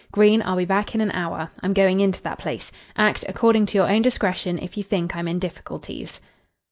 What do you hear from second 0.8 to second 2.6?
in an hour. I'm going into that